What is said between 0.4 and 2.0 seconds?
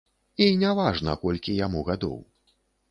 І не важна, колькі яму